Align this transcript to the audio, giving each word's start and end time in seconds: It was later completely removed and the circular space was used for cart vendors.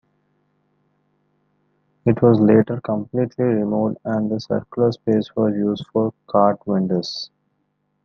It 2.07 2.19
was 2.23 2.39
later 2.39 2.81
completely 2.83 3.45
removed 3.45 3.99
and 4.03 4.31
the 4.31 4.39
circular 4.39 4.91
space 4.93 5.29
was 5.35 5.53
used 5.53 5.85
for 5.93 6.11
cart 6.25 6.57
vendors. 6.65 7.29